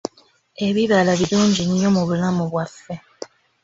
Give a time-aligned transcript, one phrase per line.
[0.67, 2.93] Ebibala birungi nnyo mu bulamu bwaffe.